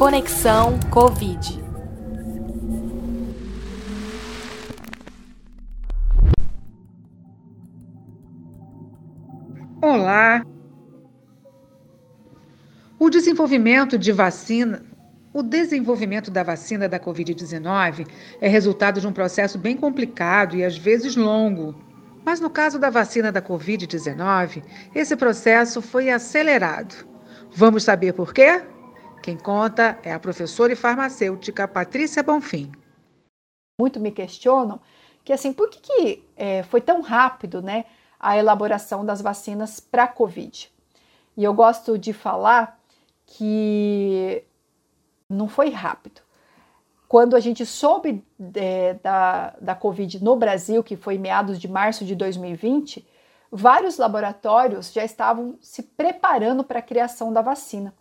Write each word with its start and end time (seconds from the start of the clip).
Conexão 0.00 0.80
Covid. 0.90 1.62
Olá! 9.82 10.42
O 12.98 13.10
desenvolvimento 13.10 13.98
de 13.98 14.10
vacina, 14.10 14.82
o 15.34 15.42
desenvolvimento 15.42 16.30
da 16.30 16.42
vacina 16.42 16.88
da 16.88 16.98
Covid-19 16.98 18.06
é 18.40 18.48
resultado 18.48 19.02
de 19.02 19.06
um 19.06 19.12
processo 19.12 19.58
bem 19.58 19.76
complicado 19.76 20.56
e 20.56 20.64
às 20.64 20.78
vezes 20.78 21.14
longo. 21.14 21.78
Mas 22.24 22.40
no 22.40 22.48
caso 22.48 22.78
da 22.78 22.88
vacina 22.88 23.30
da 23.30 23.42
Covid-19, 23.42 24.62
esse 24.94 25.14
processo 25.14 25.82
foi 25.82 26.08
acelerado. 26.08 27.06
Vamos 27.54 27.82
saber 27.82 28.14
por 28.14 28.32
quê? 28.32 28.62
Quem 29.22 29.36
conta 29.36 29.98
é 30.02 30.12
a 30.12 30.18
professora 30.18 30.72
e 30.72 30.76
farmacêutica 30.76 31.68
Patrícia 31.68 32.22
Bonfim. 32.22 32.72
Muito 33.80 34.00
me 34.00 34.10
questionam 34.10 34.80
que 35.24 35.32
assim, 35.32 35.52
por 35.52 35.68
que, 35.70 35.80
que 35.80 36.24
é, 36.36 36.62
foi 36.62 36.80
tão 36.80 37.00
rápido, 37.00 37.62
né? 37.62 37.84
a 38.20 38.36
elaboração 38.36 39.04
das 39.04 39.22
vacinas 39.22 39.80
para 39.80 40.04
a 40.04 40.08
Covid. 40.08 40.70
E 41.36 41.42
eu 41.42 41.54
gosto 41.54 41.96
de 41.96 42.12
falar 42.12 42.78
que 43.24 44.44
não 45.26 45.48
foi 45.48 45.70
rápido. 45.70 46.20
Quando 47.08 47.34
a 47.34 47.40
gente 47.40 47.64
soube 47.64 48.22
é, 48.54 48.94
da, 48.94 49.54
da 49.60 49.74
Covid 49.74 50.22
no 50.22 50.36
Brasil, 50.36 50.84
que 50.84 50.96
foi 50.96 51.16
meados 51.16 51.58
de 51.58 51.66
março 51.66 52.04
de 52.04 52.14
2020, 52.14 53.06
vários 53.50 53.96
laboratórios 53.96 54.92
já 54.92 55.02
estavam 55.02 55.58
se 55.62 55.82
preparando 55.82 56.62
para 56.62 56.80
a 56.80 56.82
criação 56.82 57.32
da 57.32 57.40
vacina. 57.40 57.94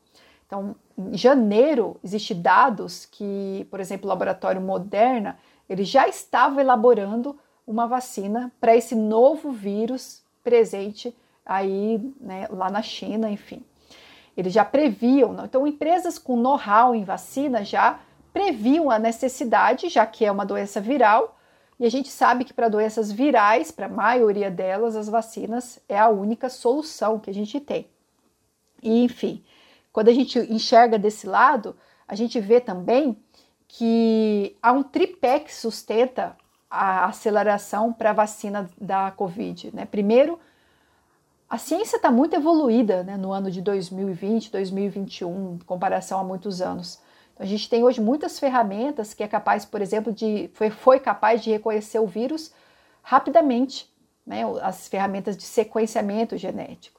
Então, 0.50 0.75
em 0.97 1.16
janeiro, 1.16 1.97
existem 2.03 2.42
dados 2.42 3.05
que, 3.05 3.67
por 3.69 3.80
exemplo, 3.80 4.08
o 4.08 4.09
laboratório 4.09 4.59
Moderna, 4.59 5.38
ele 5.69 5.83
já 5.83 6.08
estava 6.08 6.59
elaborando 6.59 7.38
uma 7.67 7.86
vacina 7.86 8.52
para 8.59 8.75
esse 8.75 8.95
novo 8.95 9.52
vírus 9.52 10.23
presente 10.44 11.16
aí, 11.45 12.02
né, 12.20 12.47
lá 12.50 12.67
na 12.72 12.81
China, 12.81 13.30
enfim. 13.30 13.64
Eles 14.36 14.52
já 14.52 14.66
previam, 14.66 15.33
não? 15.33 15.45
então 15.45 15.67
empresas 15.67 16.17
com 16.17 16.36
know-how 16.36 16.95
em 16.95 17.03
vacina 17.03 17.64
já 17.64 18.00
previam 18.33 18.89
a 18.89 18.97
necessidade, 18.97 19.88
já 19.88 20.03
que 20.08 20.25
é 20.25 20.31
uma 20.31 20.47
doença 20.47 20.81
viral, 20.81 21.38
e 21.80 21.86
a 21.86 21.92
gente 21.92 22.09
sabe 22.09 22.44
que 22.44 22.53
para 22.55 22.70
doenças 22.70 23.11
virais, 23.11 23.72
para 23.72 23.86
a 23.86 23.89
maioria 23.89 24.50
delas, 24.50 24.95
as 24.95 25.08
vacinas 25.08 25.80
é 25.88 26.00
a 26.00 26.09
única 26.09 26.50
solução 26.50 27.20
que 27.20 27.30
a 27.30 27.33
gente 27.33 27.59
tem. 27.59 27.88
E, 28.81 29.03
enfim, 29.03 29.44
quando 30.00 30.08
a 30.08 30.14
gente 30.14 30.39
enxerga 30.39 30.97
desse 30.97 31.28
lado, 31.28 31.75
a 32.08 32.16
gente 32.16 32.39
vê 32.39 32.61
também 32.61 33.17
que 33.67 34.55
há 34.64 34.72
um 34.72 34.81
tripé 34.81 35.42
que 35.42 35.53
sustenta 35.53 36.38
a 36.69 37.03
aceleração 37.08 37.92
para 37.92 38.11
a 38.11 38.14
vacina 38.14 38.70
da 38.80 39.11
Covid. 39.11 39.75
Né? 39.75 39.83
Primeiro, 39.83 40.39
a 41.50 41.58
ciência 41.58 41.97
está 41.97 42.09
muito 42.09 42.33
evoluída 42.33 43.03
né, 43.03 43.17
no 43.17 43.33
ano 43.33 43.52
de 43.52 43.61
2020, 43.61 44.50
2021, 44.53 45.55
em 45.55 45.58
comparação 45.66 46.17
a 46.17 46.23
muitos 46.23 46.61
anos. 46.61 47.02
A 47.38 47.44
gente 47.44 47.70
tem 47.70 47.83
hoje 47.83 48.00
muitas 48.00 48.39
ferramentas 48.39 49.14
que 49.14 49.22
é 49.22 49.27
capaz, 49.27 49.66
por 49.66 49.81
exemplo, 49.81 50.14
de 50.14 50.50
foi, 50.53 50.70
foi 50.70 50.97
capaz 50.97 51.44
de 51.44 51.52
reconhecer 51.52 52.00
o 52.00 52.08
vírus 52.08 52.53
rapidamente, 53.03 53.94
né, 54.25 54.44
as 54.61 54.88
ferramentas 54.88 55.36
de 55.36 55.44
sequenciamento 55.44 56.38
genético. 56.38 56.98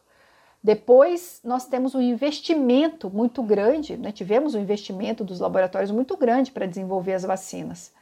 Depois, 0.63 1.41
nós 1.43 1.67
temos 1.67 1.95
um 1.95 2.01
investimento 2.01 3.09
muito 3.09 3.43
grande, 3.43 3.97
né, 3.97 4.13
tivemos 4.13 4.55
um 4.55 4.61
investimento 4.61 5.25
dos 5.25 5.41
laboratórios 5.41 5.91
muito 5.91 6.17
grande 6.17 6.51
para 6.53 6.67
desenvolver 6.67 7.15
as 7.15 7.23
vacinas. 7.23 7.93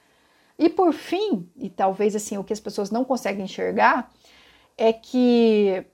E 0.59 0.69
por 0.69 0.93
fim, 0.93 1.49
e 1.57 1.71
talvez 1.71 2.17
assim 2.17 2.37
o 2.37 2.43
que 2.43 2.53
as 2.53 2.59
pessoas 2.59 2.91
não 2.91 3.05
conseguem 3.05 3.45
enxergar, 3.45 4.11
é 4.77 4.93
que 4.93 5.85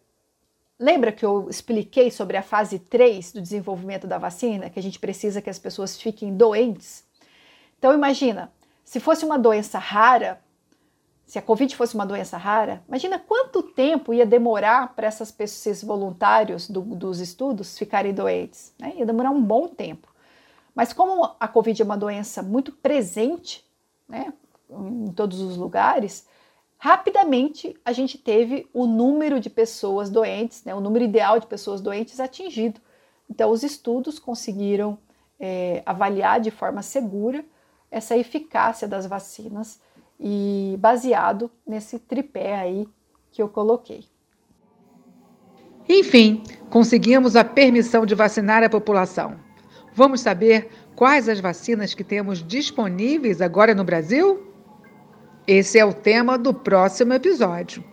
lembra 0.78 1.12
que 1.12 1.24
eu 1.24 1.48
expliquei 1.50 2.10
sobre 2.10 2.38
a 2.38 2.42
fase 2.42 2.78
3 2.78 3.32
do 3.32 3.42
desenvolvimento 3.42 4.06
da 4.06 4.16
vacina, 4.16 4.70
que 4.70 4.78
a 4.78 4.82
gente 4.82 4.98
precisa 4.98 5.42
que 5.42 5.50
as 5.50 5.58
pessoas 5.58 6.00
fiquem 6.00 6.34
doentes? 6.34 7.04
Então 7.78 7.92
imagina, 7.92 8.50
se 8.82 8.98
fosse 9.00 9.22
uma 9.24 9.38
doença 9.38 9.78
rara, 9.78 10.42
se 11.26 11.38
a 11.38 11.42
Covid 11.42 11.74
fosse 11.74 11.94
uma 11.94 12.04
doença 12.04 12.36
rara, 12.36 12.82
imagina 12.86 13.18
quanto 13.18 13.62
tempo 13.62 14.12
ia 14.12 14.26
demorar 14.26 14.94
para 14.94 15.06
essas 15.06 15.30
pessoas, 15.30 15.66
esses 15.66 15.84
voluntários 15.84 16.68
do, 16.68 16.82
dos 16.82 17.18
estudos 17.20 17.78
ficarem 17.78 18.12
doentes. 18.12 18.74
Né? 18.78 18.94
Ia 18.96 19.06
demorar 19.06 19.30
um 19.30 19.42
bom 19.42 19.66
tempo. 19.66 20.08
Mas 20.74 20.92
como 20.92 21.34
a 21.38 21.48
Covid 21.48 21.80
é 21.80 21.84
uma 21.84 21.96
doença 21.96 22.42
muito 22.42 22.72
presente, 22.72 23.64
né? 24.08 24.32
em 24.70 25.12
todos 25.12 25.40
os 25.40 25.56
lugares, 25.56 26.26
rapidamente 26.76 27.74
a 27.84 27.92
gente 27.92 28.18
teve 28.18 28.68
o 28.72 28.86
número 28.86 29.40
de 29.40 29.48
pessoas 29.48 30.10
doentes, 30.10 30.64
né, 30.64 30.74
o 30.74 30.80
número 30.80 31.04
ideal 31.04 31.38
de 31.38 31.46
pessoas 31.46 31.80
doentes 31.80 32.20
atingido. 32.20 32.80
Então, 33.30 33.50
os 33.50 33.62
estudos 33.62 34.18
conseguiram 34.18 34.98
é, 35.38 35.82
avaliar 35.86 36.40
de 36.40 36.50
forma 36.50 36.82
segura 36.82 37.44
essa 37.90 38.16
eficácia 38.16 38.86
das 38.86 39.06
vacinas 39.06 39.80
e 40.18 40.76
baseado 40.78 41.50
nesse 41.66 41.98
tripé 41.98 42.56
aí 42.56 42.88
que 43.30 43.42
eu 43.42 43.48
coloquei. 43.48 44.04
Enfim, 45.88 46.42
conseguimos 46.70 47.36
a 47.36 47.44
permissão 47.44 48.06
de 48.06 48.14
vacinar 48.14 48.62
a 48.62 48.70
população. 48.70 49.36
Vamos 49.94 50.20
saber 50.20 50.70
quais 50.96 51.28
as 51.28 51.40
vacinas 51.40 51.94
que 51.94 52.02
temos 52.02 52.42
disponíveis 52.42 53.40
agora 53.40 53.74
no 53.74 53.84
Brasil? 53.84 54.50
Esse 55.46 55.78
é 55.78 55.84
o 55.84 55.92
tema 55.92 56.38
do 56.38 56.54
próximo 56.54 57.12
episódio. 57.12 57.84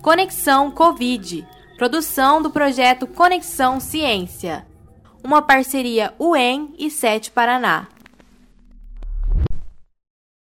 Conexão 0.00 0.70
Covid 0.70 1.46
produção 1.80 2.42
do 2.42 2.50
projeto 2.50 3.06
Conexão 3.06 3.80
Ciência, 3.80 4.66
uma 5.24 5.40
parceria 5.40 6.12
UEM 6.18 6.74
e 6.78 6.90
SET 6.90 7.30
Paraná. 7.30 7.88